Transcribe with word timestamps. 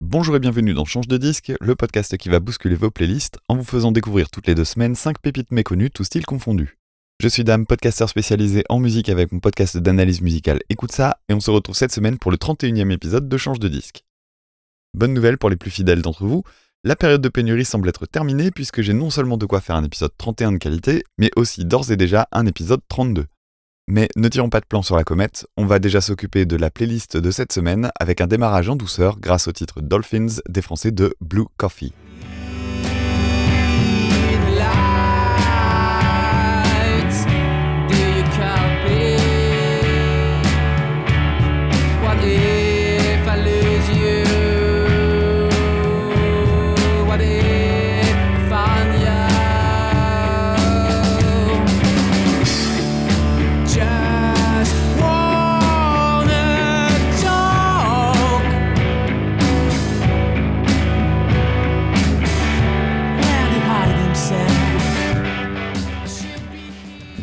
Bonjour 0.00 0.36
et 0.36 0.38
bienvenue 0.38 0.74
dans 0.74 0.84
Change 0.84 1.08
de 1.08 1.16
disque, 1.16 1.52
le 1.60 1.74
podcast 1.74 2.16
qui 2.16 2.28
va 2.28 2.38
bousculer 2.38 2.76
vos 2.76 2.88
playlists 2.88 3.40
en 3.48 3.56
vous 3.56 3.64
faisant 3.64 3.90
découvrir 3.90 4.30
toutes 4.30 4.46
les 4.46 4.54
deux 4.54 4.64
semaines 4.64 4.94
5 4.94 5.18
pépites 5.18 5.50
méconnues, 5.50 5.90
tous 5.90 6.04
styles 6.04 6.24
confondus. 6.24 6.78
Je 7.20 7.26
suis 7.26 7.42
Dame, 7.42 7.66
podcasteur 7.66 8.08
spécialisé 8.08 8.62
en 8.68 8.78
musique 8.78 9.08
avec 9.08 9.32
mon 9.32 9.40
podcast 9.40 9.76
d'analyse 9.76 10.20
musicale 10.20 10.60
Écoute 10.70 10.92
ça, 10.92 11.18
et 11.28 11.34
on 11.34 11.40
se 11.40 11.50
retrouve 11.50 11.74
cette 11.74 11.92
semaine 11.92 12.16
pour 12.16 12.30
le 12.30 12.36
31e 12.36 12.92
épisode 12.92 13.28
de 13.28 13.36
Change 13.36 13.58
de 13.58 13.66
disque. 13.66 14.04
Bonne 14.94 15.14
nouvelle 15.14 15.36
pour 15.36 15.50
les 15.50 15.56
plus 15.56 15.72
fidèles 15.72 16.00
d'entre 16.00 16.24
vous, 16.24 16.44
la 16.84 16.94
période 16.94 17.20
de 17.20 17.28
pénurie 17.28 17.64
semble 17.64 17.88
être 17.88 18.06
terminée 18.06 18.52
puisque 18.52 18.82
j'ai 18.82 18.94
non 18.94 19.10
seulement 19.10 19.36
de 19.36 19.46
quoi 19.46 19.60
faire 19.60 19.74
un 19.74 19.84
épisode 19.84 20.12
31 20.16 20.52
de 20.52 20.58
qualité, 20.58 21.02
mais 21.18 21.30
aussi 21.34 21.64
d'ores 21.64 21.90
et 21.90 21.96
déjà 21.96 22.28
un 22.30 22.46
épisode 22.46 22.82
32. 22.88 23.26
Mais 23.90 24.10
ne 24.16 24.28
tirons 24.28 24.50
pas 24.50 24.60
de 24.60 24.66
plan 24.66 24.82
sur 24.82 24.96
la 24.96 25.02
comète, 25.02 25.46
on 25.56 25.64
va 25.64 25.78
déjà 25.78 26.02
s'occuper 26.02 26.44
de 26.44 26.56
la 26.56 26.68
playlist 26.68 27.16
de 27.16 27.30
cette 27.30 27.54
semaine 27.54 27.90
avec 27.98 28.20
un 28.20 28.26
démarrage 28.26 28.68
en 28.68 28.76
douceur 28.76 29.18
grâce 29.18 29.48
au 29.48 29.52
titre 29.52 29.80
Dolphins 29.80 30.42
des 30.46 30.60
Français 30.60 30.90
de 30.90 31.14
Blue 31.22 31.46
Coffee. 31.56 31.94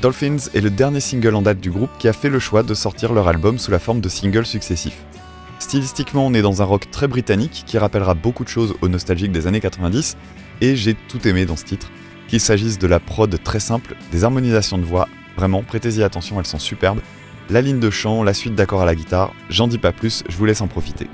Dolphins 0.05 0.51
est 0.53 0.61
le 0.61 0.69
dernier 0.69 0.99
single 0.99 1.33
en 1.33 1.41
date 1.41 1.59
du 1.59 1.71
groupe 1.71 1.89
qui 1.97 2.07
a 2.07 2.13
fait 2.13 2.29
le 2.29 2.37
choix 2.37 2.61
de 2.61 2.75
sortir 2.75 3.11
leur 3.11 3.27
album 3.27 3.57
sous 3.57 3.71
la 3.71 3.79
forme 3.79 4.01
de 4.01 4.07
singles 4.07 4.45
successifs. 4.45 5.03
Stylistiquement, 5.57 6.27
on 6.27 6.35
est 6.35 6.43
dans 6.43 6.61
un 6.61 6.65
rock 6.65 6.91
très 6.91 7.07
britannique 7.07 7.63
qui 7.65 7.79
rappellera 7.79 8.13
beaucoup 8.13 8.43
de 8.43 8.49
choses 8.49 8.75
aux 8.83 8.87
nostalgiques 8.87 9.31
des 9.31 9.47
années 9.47 9.61
90, 9.61 10.15
et 10.61 10.75
j'ai 10.75 10.93
tout 10.93 11.27
aimé 11.27 11.47
dans 11.47 11.55
ce 11.55 11.65
titre. 11.65 11.89
Qu'il 12.27 12.39
s'agisse 12.39 12.77
de 12.77 12.85
la 12.85 12.99
prod 12.99 13.35
très 13.43 13.59
simple, 13.59 13.95
des 14.11 14.23
harmonisations 14.23 14.77
de 14.77 14.83
voix, 14.83 15.09
vraiment, 15.37 15.63
prêtez-y 15.63 16.03
attention, 16.03 16.39
elles 16.39 16.45
sont 16.45 16.59
superbes, 16.59 16.99
la 17.49 17.61
ligne 17.61 17.79
de 17.79 17.89
chant, 17.89 18.21
la 18.21 18.35
suite 18.35 18.53
d'accords 18.53 18.83
à 18.83 18.85
la 18.85 18.93
guitare, 18.93 19.33
j'en 19.49 19.67
dis 19.67 19.79
pas 19.79 19.91
plus, 19.91 20.23
je 20.29 20.37
vous 20.37 20.45
laisse 20.45 20.61
en 20.61 20.67
profiter. 20.67 21.07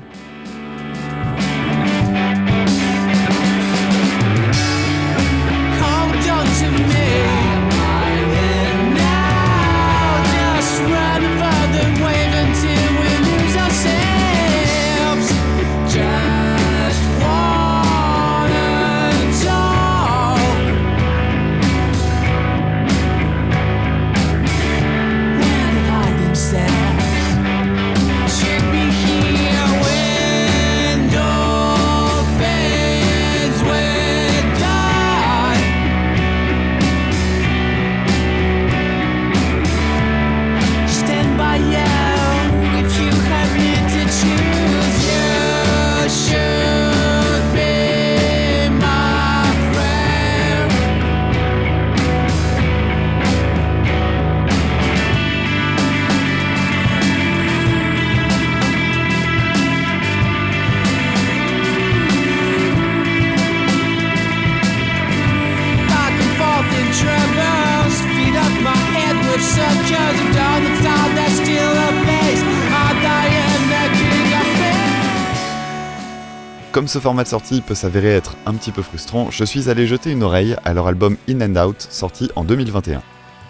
Comme 76.71 76.87
ce 76.87 76.99
format 76.99 77.23
de 77.23 77.27
sortie 77.27 77.59
peut 77.59 77.75
s'avérer 77.75 78.15
être 78.15 78.37
un 78.45 78.53
petit 78.53 78.71
peu 78.71 78.81
frustrant, 78.81 79.29
je 79.29 79.43
suis 79.43 79.69
allé 79.69 79.85
jeter 79.87 80.09
une 80.09 80.23
oreille 80.23 80.55
à 80.63 80.73
leur 80.73 80.87
album 80.87 81.17
In 81.29 81.41
and 81.41 81.67
Out, 81.67 81.85
sorti 81.89 82.29
en 82.37 82.45
2021. 82.45 83.01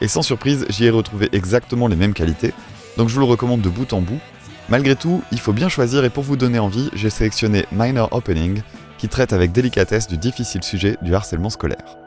Et 0.02 0.08
sans 0.08 0.24
surprise, 0.24 0.66
j'y 0.70 0.86
ai 0.86 0.90
retrouvé 0.90 1.30
exactement 1.32 1.88
les 1.88 1.96
mêmes 1.96 2.16
qualités, 2.16 2.52
donc 2.98 3.10
je 3.10 3.14
vous 3.14 3.20
le 3.20 3.28
recommande 3.28 3.62
de 3.62 3.70
bout 3.70 3.94
en 3.94 4.02
bout. 4.02 4.20
Malgré 4.70 4.96
tout, 4.96 5.22
il 5.32 5.40
faut 5.40 5.54
bien 5.54 5.70
choisir 5.70 6.04
et 6.04 6.10
pour 6.10 6.24
vous 6.24 6.36
donner 6.36 6.58
envie, 6.58 6.90
j'ai 6.96 7.12
sélectionné 7.12 7.68
Minor 7.72 8.10
Opening, 8.12 8.64
qui 8.98 9.08
traite 9.08 9.34
avec 9.34 9.52
délicatesse 9.52 10.08
du 10.08 10.18
difficile 10.18 10.64
sujet 10.64 10.98
du 11.04 11.14
harcèlement 11.14 11.52
scolaire. 11.52 12.01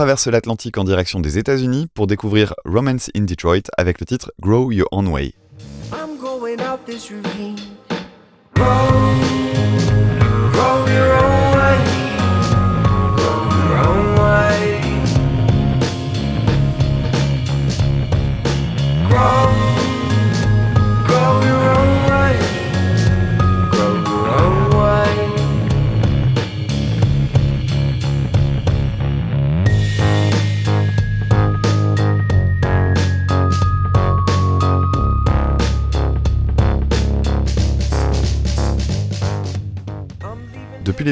Traverse 0.00 0.28
l'Atlantique 0.28 0.78
en 0.78 0.84
direction 0.84 1.20
des 1.20 1.36
États-Unis 1.36 1.86
pour 1.92 2.06
découvrir 2.06 2.54
Romance 2.64 3.10
in 3.14 3.24
Detroit 3.24 3.68
avec 3.76 4.00
le 4.00 4.06
titre 4.06 4.32
Grow 4.40 4.72
Your 4.72 4.88
Own 4.92 5.08
Way. 5.08 5.34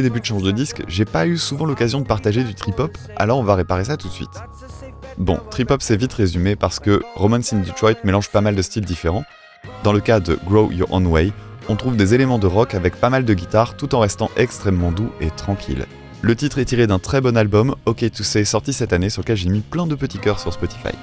Débuts 0.02 0.20
de 0.20 0.24
Change 0.24 0.42
de 0.42 0.50
disque, 0.50 0.82
j'ai 0.88 1.04
pas 1.04 1.26
eu 1.26 1.36
souvent 1.36 1.64
l'occasion 1.64 2.00
de 2.00 2.06
partager 2.06 2.44
du 2.44 2.54
trip-hop, 2.54 2.96
alors 3.16 3.38
on 3.38 3.44
va 3.44 3.54
réparer 3.54 3.84
ça 3.84 3.96
tout 3.96 4.08
de 4.08 4.12
suite. 4.12 4.28
Bon, 5.16 5.38
trip 5.50 5.70
hop 5.70 5.82
c'est 5.82 5.96
vite 5.96 6.12
résumé 6.12 6.56
parce 6.56 6.78
que 6.78 7.02
Romance 7.14 7.52
in 7.52 7.58
Detroit 7.58 7.94
mélange 8.04 8.30
pas 8.30 8.40
mal 8.40 8.54
de 8.54 8.62
styles 8.62 8.84
différents. 8.84 9.24
Dans 9.84 9.92
le 9.92 10.00
cas 10.00 10.20
de 10.20 10.38
Grow 10.46 10.70
Your 10.72 10.92
Own 10.92 11.06
Way, 11.06 11.32
on 11.68 11.76
trouve 11.76 11.96
des 11.96 12.14
éléments 12.14 12.38
de 12.38 12.46
rock 12.46 12.74
avec 12.74 12.96
pas 12.96 13.10
mal 13.10 13.24
de 13.24 13.34
guitare 13.34 13.76
tout 13.76 13.94
en 13.94 14.00
restant 14.00 14.30
extrêmement 14.36 14.92
doux 14.92 15.10
et 15.20 15.30
tranquille. 15.30 15.86
Le 16.22 16.34
titre 16.34 16.58
est 16.58 16.64
tiré 16.64 16.86
d'un 16.86 16.98
très 16.98 17.20
bon 17.20 17.36
album, 17.36 17.76
OK 17.86 18.10
To 18.10 18.24
Say, 18.24 18.44
sorti 18.44 18.72
cette 18.72 18.92
année, 18.92 19.10
sur 19.10 19.22
lequel 19.22 19.36
j'ai 19.36 19.50
mis 19.50 19.60
plein 19.60 19.86
de 19.86 19.94
petits 19.94 20.18
cœurs 20.18 20.40
sur 20.40 20.52
Spotify. 20.52 20.94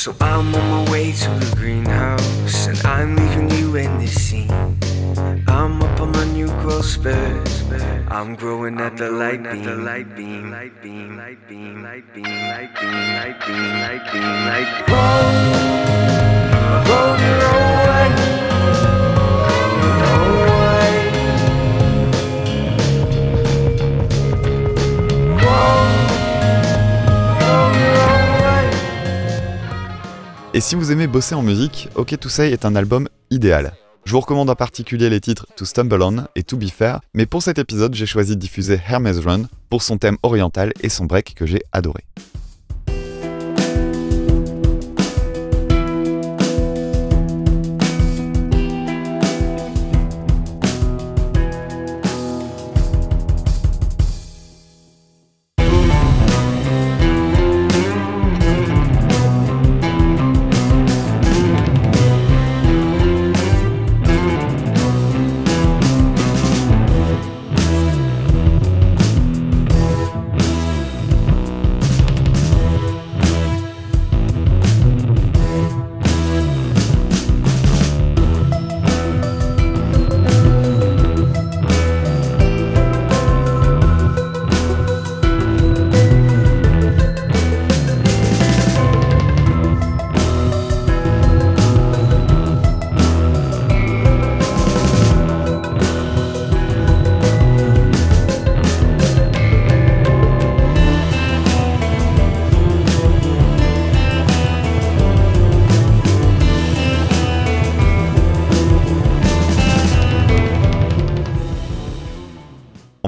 So 0.00 0.16
I'm 0.18 0.54
on 0.54 0.70
my 0.70 0.90
way 0.90 1.12
to 1.12 1.28
the 1.28 1.54
greenhouse, 1.56 2.68
and 2.68 2.80
I'm 2.86 3.16
leaving 3.16 3.50
you 3.50 3.76
in 3.76 3.98
this 3.98 4.18
scene. 4.18 4.50
I'm 5.46 5.82
up 5.82 6.00
on 6.00 6.12
my 6.12 6.24
new 6.24 6.46
growth 6.62 6.86
spurt. 6.86 7.46
I'm 8.08 8.34
growing 8.34 8.80
at 8.80 8.96
the 8.96 9.10
light 9.10 9.42
beam. 9.42 9.84
Light 9.84 10.16
beam, 10.16 10.50
light 10.50 10.80
beam, 10.80 11.18
light 11.18 11.46
beam, 11.46 11.82
light 11.82 12.14
beam, 12.14 12.24
light 12.24 12.74
beam, 12.80 12.94
light 13.18 13.40
beam, 13.44 13.80
light 13.84 14.04
beam, 14.10 14.46
light 14.48 14.86
beam. 14.86 14.96
Own 16.96 17.20
way. 18.16 18.19
Et 30.60 30.62
si 30.62 30.74
vous 30.74 30.92
aimez 30.92 31.06
bosser 31.06 31.34
en 31.34 31.40
musique, 31.40 31.88
OK 31.94 32.14
To 32.20 32.28
Say 32.28 32.52
est 32.52 32.66
un 32.66 32.76
album 32.76 33.08
idéal. 33.30 33.72
Je 34.04 34.12
vous 34.12 34.20
recommande 34.20 34.50
en 34.50 34.54
particulier 34.54 35.08
les 35.08 35.18
titres 35.18 35.46
To 35.56 35.64
Stumble 35.64 36.02
On 36.02 36.26
et 36.36 36.42
To 36.42 36.58
Be 36.58 36.68
Fair, 36.68 37.00
mais 37.14 37.24
pour 37.24 37.42
cet 37.42 37.58
épisode, 37.58 37.94
j'ai 37.94 38.04
choisi 38.04 38.36
de 38.36 38.40
diffuser 38.42 38.78
Hermes 38.86 39.18
Run 39.24 39.44
pour 39.70 39.82
son 39.82 39.96
thème 39.96 40.18
oriental 40.22 40.74
et 40.82 40.90
son 40.90 41.06
break 41.06 41.32
que 41.34 41.46
j'ai 41.46 41.62
adoré. 41.72 42.04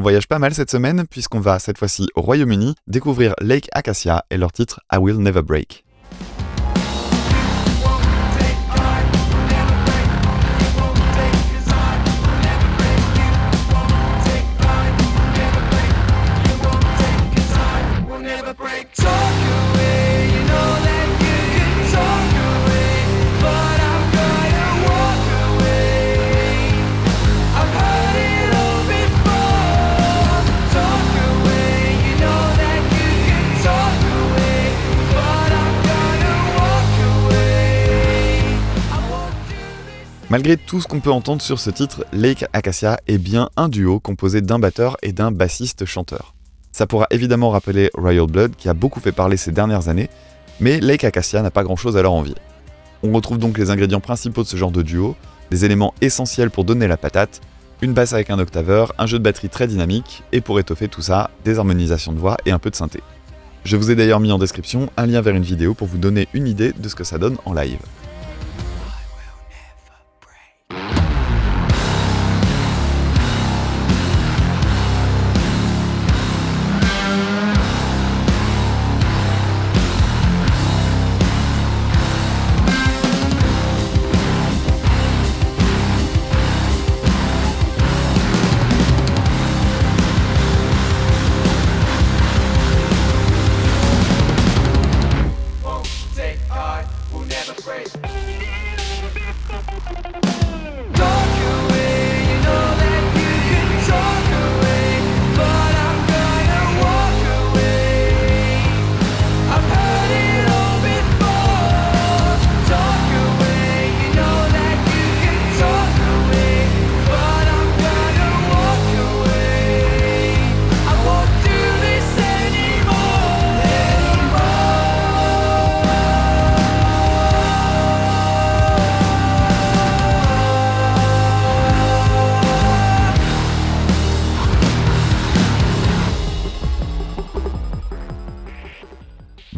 Voyage 0.02 0.28
pas 0.28 0.38
mal 0.38 0.52
cette 0.54 0.70
semaine 0.70 1.06
puisqu'on 1.08 1.40
va 1.40 1.58
cette 1.58 1.78
fois-ci 1.78 2.08
au 2.14 2.20
Royaume-Uni 2.20 2.74
découvrir 2.86 3.34
Lake 3.40 3.68
Acacia 3.72 4.24
et 4.30 4.36
leur 4.36 4.52
titre 4.52 4.80
I 4.92 4.96
Will 4.96 5.18
Never 5.18 5.42
Break. 5.42 5.84
Malgré 40.32 40.56
tout 40.56 40.80
ce 40.80 40.88
qu'on 40.88 41.00
peut 41.00 41.12
entendre 41.12 41.42
sur 41.42 41.60
ce 41.60 41.68
titre, 41.68 42.06
Lake 42.14 42.46
Acacia 42.54 42.98
est 43.06 43.18
bien 43.18 43.50
un 43.58 43.68
duo 43.68 44.00
composé 44.00 44.40
d'un 44.40 44.58
batteur 44.58 44.96
et 45.02 45.12
d'un 45.12 45.30
bassiste-chanteur. 45.30 46.32
Ça 46.72 46.86
pourra 46.86 47.06
évidemment 47.10 47.50
rappeler 47.50 47.90
Royal 47.92 48.26
Blood 48.26 48.56
qui 48.56 48.70
a 48.70 48.72
beaucoup 48.72 48.98
fait 48.98 49.12
parler 49.12 49.36
ces 49.36 49.52
dernières 49.52 49.90
années, 49.90 50.08
mais 50.58 50.80
Lake 50.80 51.04
Acacia 51.04 51.42
n'a 51.42 51.50
pas 51.50 51.64
grand-chose 51.64 51.98
à 51.98 52.02
leur 52.02 52.14
envier. 52.14 52.36
On 53.02 53.12
retrouve 53.12 53.36
donc 53.36 53.58
les 53.58 53.68
ingrédients 53.68 54.00
principaux 54.00 54.42
de 54.42 54.48
ce 54.48 54.56
genre 54.56 54.70
de 54.70 54.80
duo, 54.80 55.16
des 55.50 55.66
éléments 55.66 55.92
essentiels 56.00 56.50
pour 56.50 56.64
donner 56.64 56.88
la 56.88 56.96
patate, 56.96 57.42
une 57.82 57.92
basse 57.92 58.14
avec 58.14 58.30
un 58.30 58.38
octaveur, 58.38 58.94
un 58.96 59.04
jeu 59.04 59.18
de 59.18 59.24
batterie 59.24 59.50
très 59.50 59.66
dynamique, 59.66 60.22
et 60.32 60.40
pour 60.40 60.58
étoffer 60.58 60.88
tout 60.88 61.02
ça, 61.02 61.28
des 61.44 61.58
harmonisations 61.58 62.14
de 62.14 62.18
voix 62.18 62.38
et 62.46 62.52
un 62.52 62.58
peu 62.58 62.70
de 62.70 62.76
synthé. 62.76 63.00
Je 63.64 63.76
vous 63.76 63.90
ai 63.90 63.96
d'ailleurs 63.96 64.20
mis 64.20 64.32
en 64.32 64.38
description 64.38 64.88
un 64.96 65.04
lien 65.04 65.20
vers 65.20 65.36
une 65.36 65.42
vidéo 65.42 65.74
pour 65.74 65.88
vous 65.88 65.98
donner 65.98 66.26
une 66.32 66.48
idée 66.48 66.72
de 66.72 66.88
ce 66.88 66.94
que 66.94 67.04
ça 67.04 67.18
donne 67.18 67.36
en 67.44 67.52
live. 67.52 67.80
Yeah. 70.72 71.01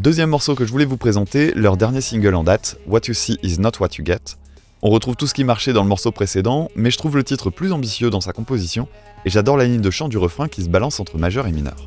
Deuxième 0.04 0.28
morceau 0.28 0.54
que 0.54 0.66
je 0.66 0.70
voulais 0.70 0.84
vous 0.84 0.98
présenter, 0.98 1.50
leur 1.54 1.78
dernier 1.78 2.02
single 2.02 2.34
en 2.34 2.44
date, 2.44 2.76
What 2.86 3.00
You 3.08 3.14
See 3.14 3.38
Is 3.42 3.58
Not 3.58 3.70
What 3.80 3.88
You 3.96 4.04
Get. 4.04 4.36
On 4.82 4.90
retrouve 4.90 5.16
tout 5.16 5.26
ce 5.26 5.32
qui 5.32 5.44
marchait 5.44 5.72
dans 5.72 5.82
le 5.82 5.88
morceau 5.88 6.12
précédent, 6.12 6.68
mais 6.76 6.90
je 6.90 6.98
trouve 6.98 7.16
le 7.16 7.24
titre 7.24 7.48
plus 7.48 7.72
ambitieux 7.72 8.10
dans 8.10 8.20
sa 8.20 8.34
composition, 8.34 8.86
et 9.24 9.30
j'adore 9.30 9.56
la 9.56 9.64
ligne 9.64 9.80
de 9.80 9.90
chant 9.90 10.08
du 10.08 10.18
refrain 10.18 10.46
qui 10.46 10.62
se 10.62 10.68
balance 10.68 11.00
entre 11.00 11.16
majeur 11.16 11.46
et 11.46 11.52
mineur. 11.52 11.86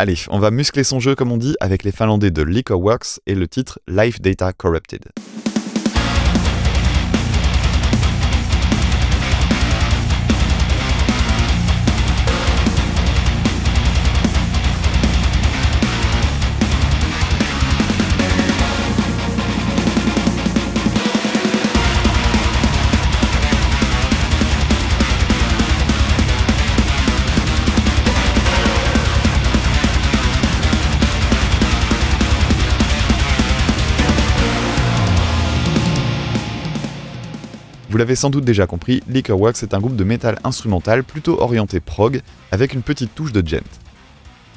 Allez, 0.00 0.26
on 0.30 0.38
va 0.38 0.52
muscler 0.52 0.84
son 0.84 1.00
jeu 1.00 1.16
comme 1.16 1.32
on 1.32 1.36
dit 1.36 1.56
avec 1.58 1.82
les 1.82 1.90
Finlandais 1.90 2.30
de 2.30 2.42
Liquorworks 2.42 3.18
et 3.26 3.34
le 3.34 3.48
titre 3.48 3.80
Life 3.88 4.20
Data 4.20 4.52
Corrupted. 4.52 5.02
Vous 37.98 38.02
l'avez 38.04 38.14
sans 38.14 38.30
doute 38.30 38.44
déjà 38.44 38.68
compris, 38.68 39.02
Liquorworks 39.08 39.64
est 39.64 39.74
un 39.74 39.80
groupe 39.80 39.96
de 39.96 40.04
métal 40.04 40.38
instrumental 40.44 41.02
plutôt 41.02 41.42
orienté 41.42 41.80
prog, 41.80 42.20
avec 42.52 42.72
une 42.72 42.82
petite 42.82 43.12
touche 43.12 43.32
de 43.32 43.44
gent. 43.44 43.64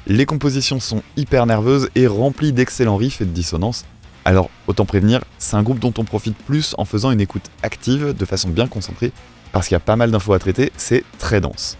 Les 0.06 0.26
compositions 0.26 0.78
sont 0.78 1.02
hyper 1.16 1.44
nerveuses 1.44 1.90
et 1.96 2.06
remplies 2.06 2.52
d'excellents 2.52 2.96
riffs 2.96 3.20
et 3.20 3.24
de 3.24 3.30
dissonances, 3.30 3.84
alors 4.24 4.48
autant 4.68 4.84
prévenir, 4.84 5.24
c'est 5.38 5.56
un 5.56 5.64
groupe 5.64 5.80
dont 5.80 5.92
on 5.98 6.04
profite 6.04 6.36
plus 6.36 6.76
en 6.78 6.84
faisant 6.84 7.10
une 7.10 7.20
écoute 7.20 7.50
active, 7.64 8.14
de 8.16 8.24
façon 8.24 8.48
bien 8.48 8.68
concentrée, 8.68 9.10
parce 9.50 9.66
qu'il 9.66 9.74
y 9.74 9.76
a 9.76 9.80
pas 9.80 9.96
mal 9.96 10.12
d'infos 10.12 10.34
à 10.34 10.38
traiter, 10.38 10.70
c'est 10.76 11.02
très 11.18 11.40
dense. 11.40 11.76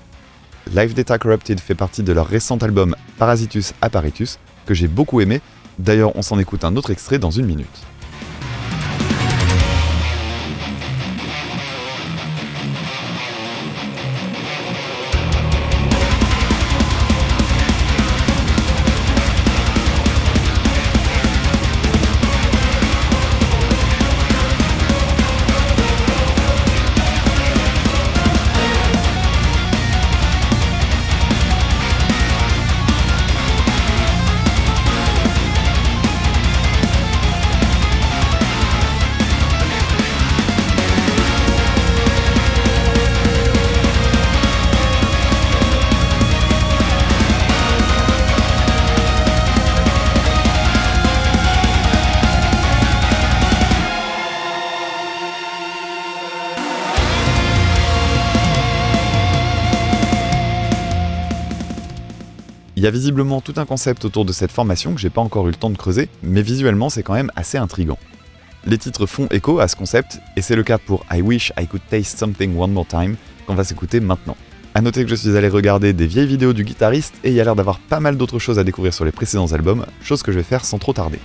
Live 0.75 0.95
Data 0.95 1.17
Corrupted 1.17 1.61
fait 1.61 1.77
partie 1.77 2.03
de 2.03 2.13
leur 2.13 2.27
récent 2.27 2.57
album 2.57 2.97
Parasitus 3.19 3.73
Apparitus, 3.83 4.41
que 4.67 4.75
j'ai 4.75 4.89
beaucoup 4.89 5.21
aimé, 5.21 5.41
d'ailleurs 5.79 6.17
on 6.17 6.23
s'en 6.23 6.41
écoute 6.41 6.65
un 6.65 6.75
autre 6.75 6.91
extrait 6.91 7.21
dans 7.21 7.31
une 7.31 7.47
minute. 7.47 7.87
Il 62.83 62.85
y 62.85 62.89
a 62.89 62.91
visiblement 62.91 63.41
tout 63.41 63.55
un 63.59 63.65
concept 63.65 64.05
autour 64.05 64.25
de 64.25 64.33
cette 64.33 64.51
formation 64.51 64.93
que 64.93 65.01
j'ai 65.01 65.09
pas 65.09 65.21
encore 65.21 65.47
eu 65.47 65.53
le 65.53 65.57
temps 65.57 65.71
de 65.71 65.79
creuser, 65.79 66.09
mais 66.25 66.43
visuellement 66.43 66.91
c'est 66.91 67.05
quand 67.05 67.15
même 67.15 67.31
assez 67.37 67.57
intrigant. 67.57 67.97
Les 68.67 68.77
titres 68.77 69.07
font 69.07 69.29
écho 69.31 69.61
à 69.61 69.69
ce 69.69 69.77
concept, 69.77 70.19
et 70.37 70.43
c'est 70.43 70.57
le 70.57 70.65
cas 70.65 70.79
pour 70.79 71.07
I 71.13 71.23
Wish 71.23 71.53
I 71.57 71.69
Could 71.69 71.83
Taste 71.89 72.19
Something 72.19 72.59
One 72.59 72.73
More 72.73 72.89
Time, 72.89 73.15
qu'on 73.47 73.55
va 73.55 73.63
s'écouter 73.63 74.01
maintenant. 74.01 74.37
A 74.75 74.81
noter 74.81 75.05
que 75.05 75.11
je 75.11 75.15
suis 75.15 75.37
allé 75.37 75.49
regarder 75.49 75.93
des 75.93 76.09
vieilles 76.09 76.27
vidéos 76.27 76.53
du 76.53 76.65
guitariste, 76.65 77.15
et 77.23 77.29
il 77.29 77.35
y 77.35 77.41
a 77.41 77.45
l'air 77.45 77.55
d'avoir 77.55 77.79
pas 77.79 78.01
mal 78.01 78.17
d'autres 78.17 78.41
choses 78.41 78.59
à 78.59 78.65
découvrir 78.65 78.93
sur 78.93 79.05
les 79.05 79.13
précédents 79.13 79.53
albums, 79.53 79.87
chose 80.03 80.25
que 80.25 80.33
je 80.33 80.39
vais 80.39 80.43
faire 80.43 80.65
sans 80.65 80.81
trop 80.81 80.93
tarder. 80.93 81.21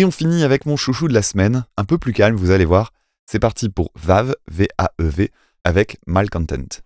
Et 0.00 0.04
on 0.06 0.10
finit 0.10 0.44
avec 0.44 0.64
mon 0.64 0.78
chouchou 0.78 1.08
de 1.08 1.12
la 1.12 1.20
semaine, 1.20 1.66
un 1.76 1.84
peu 1.84 1.98
plus 1.98 2.14
calme, 2.14 2.34
vous 2.34 2.52
allez 2.52 2.64
voir. 2.64 2.94
C'est 3.26 3.38
parti 3.38 3.68
pour 3.68 3.90
VAV, 3.96 4.34
V-A-E-V, 4.50 5.30
avec 5.62 5.98
Malcontent. 6.06 6.80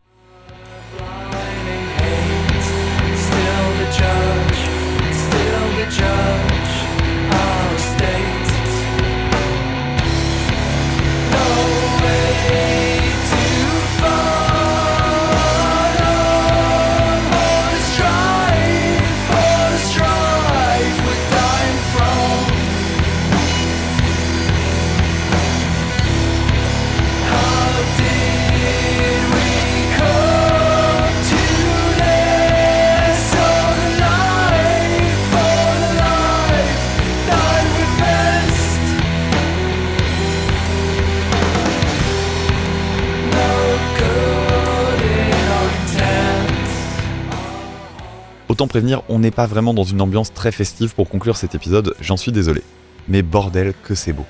Autant 48.54 48.68
prévenir, 48.68 49.02
on 49.08 49.18
n'est 49.18 49.32
pas 49.32 49.48
vraiment 49.48 49.74
dans 49.74 49.82
une 49.82 50.00
ambiance 50.00 50.32
très 50.32 50.52
festive 50.52 50.94
pour 50.94 51.08
conclure 51.08 51.36
cet 51.36 51.56
épisode, 51.56 51.96
j'en 52.00 52.16
suis 52.16 52.30
désolé. 52.30 52.62
Mais 53.08 53.22
bordel 53.22 53.74
que 53.82 53.96
c'est 53.96 54.12
beau. 54.12 54.26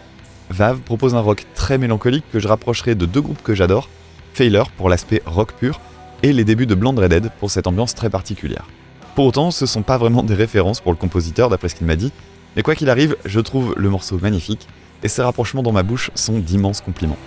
Vave 0.48 0.78
propose 0.78 1.14
un 1.14 1.20
rock 1.20 1.44
très 1.54 1.76
mélancolique 1.76 2.24
que 2.32 2.40
je 2.40 2.48
rapprocherai 2.48 2.94
de 2.94 3.04
deux 3.04 3.20
groupes 3.20 3.42
que 3.42 3.54
j'adore, 3.54 3.90
Failure 4.32 4.70
pour 4.70 4.88
l'aspect 4.88 5.20
rock 5.26 5.52
pur, 5.52 5.78
et 6.22 6.32
les 6.32 6.44
débuts 6.44 6.64
de 6.64 6.74
Blonde 6.74 7.00
Redhead 7.00 7.32
pour 7.38 7.50
cette 7.50 7.66
ambiance 7.66 7.94
très 7.94 8.08
particulière. 8.08 8.66
Pour 9.14 9.26
autant, 9.26 9.50
ce 9.50 9.66
sont 9.66 9.82
pas 9.82 9.98
vraiment 9.98 10.22
des 10.22 10.32
références 10.32 10.80
pour 10.80 10.92
le 10.92 10.96
compositeur 10.96 11.50
d'après 11.50 11.68
ce 11.68 11.74
qu'il 11.74 11.86
m'a 11.86 11.96
dit, 11.96 12.10
mais 12.56 12.62
quoi 12.62 12.74
qu'il 12.74 12.88
arrive, 12.88 13.16
je 13.26 13.40
trouve 13.40 13.74
le 13.76 13.90
morceau 13.90 14.18
magnifique, 14.18 14.68
et 15.02 15.08
ses 15.08 15.20
rapprochements 15.20 15.62
dans 15.62 15.72
ma 15.72 15.82
bouche 15.82 16.10
sont 16.14 16.38
d'immenses 16.38 16.80
compliments. 16.80 17.18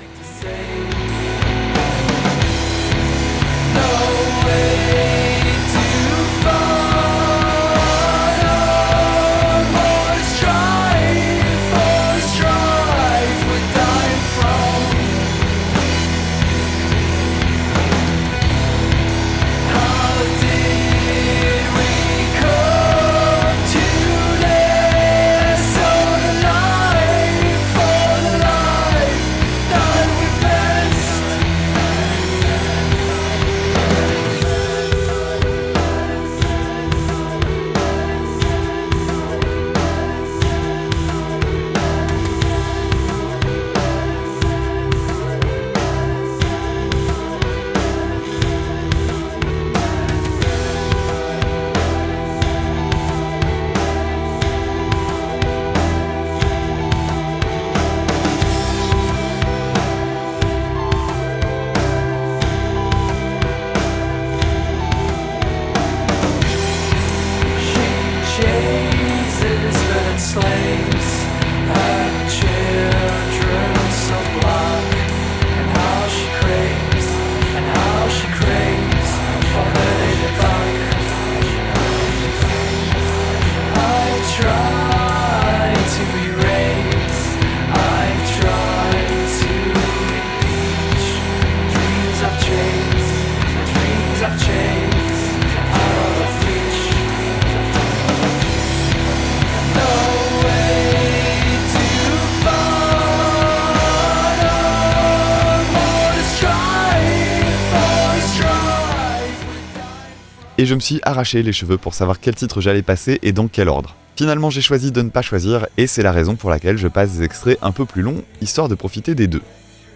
Et 110.58 110.66
je 110.66 110.76
me 110.76 110.80
suis 110.80 111.00
arraché 111.04 111.44
les 111.44 111.54
cheveux 111.54 111.78
pour 111.78 111.94
savoir 111.94 112.20
quel 112.20 112.36
titre 112.36 112.62
j'allais 112.62 112.82
passer 112.82 113.20
et 113.22 113.32
dans 113.32 113.48
quel 113.48 113.70
ordre. 113.70 113.96
Finalement, 114.16 114.50
j'ai 114.50 114.62
choisi 114.62 114.92
de 114.92 115.02
ne 115.02 115.10
pas 115.10 115.22
choisir 115.22 115.68
et 115.78 115.86
c'est 115.86 116.02
la 116.02 116.12
raison 116.12 116.36
pour 116.36 116.50
laquelle 116.50 116.78
je 116.78 116.88
passe 116.88 117.14
des 117.14 117.24
extraits 117.24 117.60
un 117.62 117.72
peu 117.72 117.86
plus 117.86 118.02
longs, 118.02 118.24
histoire 118.42 118.68
de 118.68 118.76
profiter 118.76 119.14
des 119.14 119.28
deux. 119.28 119.44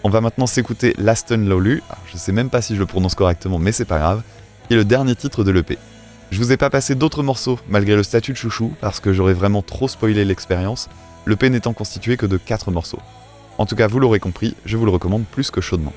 On 0.03 0.09
va 0.09 0.21
maintenant 0.21 0.47
s'écouter 0.47 0.93
Last 0.97 1.31
and 1.31 1.45
Lowly, 1.47 1.81
je 2.11 2.17
sais 2.17 2.31
même 2.31 2.49
pas 2.49 2.61
si 2.61 2.75
je 2.75 2.79
le 2.79 2.85
prononce 2.85 3.15
correctement, 3.15 3.59
mais 3.59 3.71
c'est 3.71 3.85
pas 3.85 3.99
grave, 3.99 4.21
qui 4.67 4.73
est 4.73 4.77
le 4.77 4.85
dernier 4.85 5.15
titre 5.15 5.43
de 5.43 5.51
l'EP. 5.51 5.77
Je 6.31 6.37
vous 6.37 6.51
ai 6.51 6.57
pas 6.57 6.69
passé 6.69 6.95
d'autres 6.95 7.23
morceaux, 7.23 7.59
malgré 7.67 7.95
le 7.95 8.03
statut 8.03 8.31
de 8.31 8.37
chouchou, 8.37 8.73
parce 8.79 8.99
que 8.99 9.13
j'aurais 9.13 9.33
vraiment 9.33 9.61
trop 9.61 9.87
spoilé 9.87 10.23
l'expérience, 10.23 10.87
l'EP 11.25 11.49
n'étant 11.49 11.73
constitué 11.73 12.17
que 12.17 12.25
de 12.25 12.37
4 12.37 12.71
morceaux. 12.71 13.01
En 13.57 13.65
tout 13.65 13.75
cas, 13.75 13.87
vous 13.87 13.99
l'aurez 13.99 14.19
compris, 14.19 14.55
je 14.65 14.77
vous 14.77 14.85
le 14.85 14.91
recommande 14.91 15.25
plus 15.25 15.51
que 15.51 15.61
chaudement. 15.61 15.93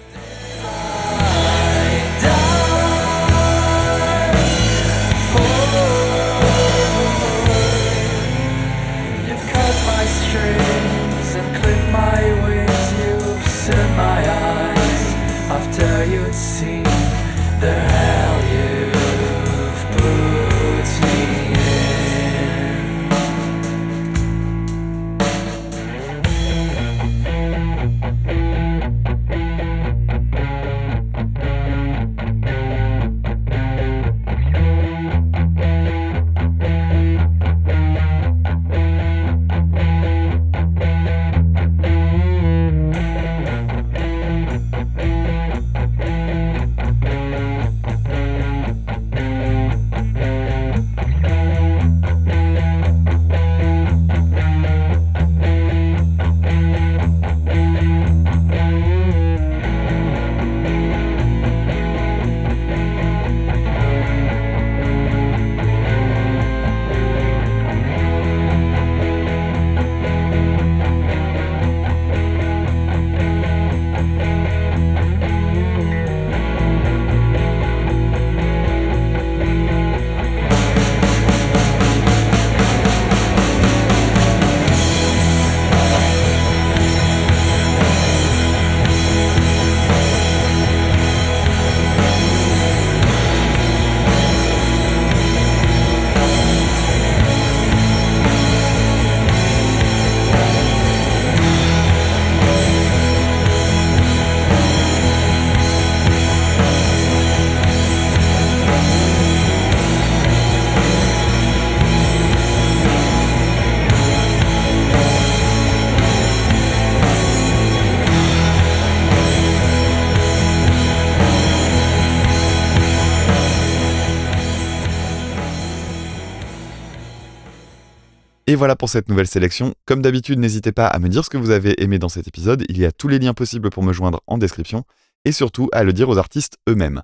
Et 128.46 128.56
voilà 128.56 128.76
pour 128.76 128.90
cette 128.90 129.08
nouvelle 129.08 129.26
sélection. 129.26 129.74
Comme 129.86 130.02
d'habitude, 130.02 130.38
n'hésitez 130.38 130.72
pas 130.72 130.86
à 130.86 130.98
me 130.98 131.08
dire 131.08 131.24
ce 131.24 131.30
que 131.30 131.38
vous 131.38 131.50
avez 131.50 131.82
aimé 131.82 131.98
dans 131.98 132.10
cet 132.10 132.28
épisode. 132.28 132.64
Il 132.68 132.78
y 132.78 132.84
a 132.84 132.92
tous 132.92 133.08
les 133.08 133.18
liens 133.18 133.32
possibles 133.32 133.70
pour 133.70 133.82
me 133.82 133.92
joindre 133.92 134.20
en 134.26 134.36
description. 134.36 134.84
Et 135.24 135.32
surtout, 135.32 135.70
à 135.72 135.82
le 135.82 135.94
dire 135.94 136.10
aux 136.10 136.18
artistes 136.18 136.58
eux-mêmes. 136.68 137.02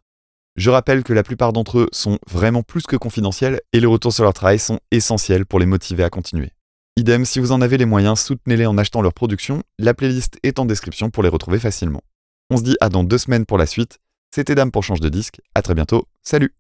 Je 0.57 0.69
rappelle 0.69 1.03
que 1.03 1.15
la 1.15 1.23
plupart 1.23 1.55
d'entre 1.55 1.79
eux 1.79 1.89
sont 1.93 2.19
vraiment 2.29 2.63
plus 2.63 2.83
que 2.83 2.97
confidentiels 2.97 3.61
et 3.73 3.81
les 3.81 3.87
retours 3.87 4.13
sur 4.13 4.25
leur 4.25 4.35
travail 4.35 4.59
sont 4.59 4.81
essentiels 4.91 5.47
pour 5.47 5.59
les 5.59 5.65
motiver 5.65 6.05
à 6.05 6.11
continuer. 6.11 6.51
Idem, 6.97 7.25
si 7.25 7.41
vous 7.41 7.53
en 7.53 7.63
avez 7.63 7.79
les 7.79 7.87
moyens, 7.87 8.21
soutenez-les 8.21 8.67
en 8.67 8.77
achetant 8.77 9.01
leur 9.01 9.15
production, 9.15 9.63
la 9.79 9.95
playlist 9.95 10.39
est 10.43 10.59
en 10.59 10.67
description 10.67 11.09
pour 11.09 11.23
les 11.23 11.31
retrouver 11.31 11.59
facilement. 11.59 12.03
On 12.51 12.59
se 12.59 12.63
dit 12.63 12.77
à 12.81 12.91
dans 12.91 13.05
deux 13.05 13.17
semaines 13.17 13.47
pour 13.47 13.57
la 13.57 13.67
suite, 13.67 14.01
c'était 14.35 14.55
Dame 14.55 14.73
pour 14.73 14.85
Change 14.85 15.01
de 15.01 15.09
Disque, 15.09 15.41
à 15.55 15.63
très 15.63 15.75
bientôt, 15.75 16.07
salut 16.23 16.53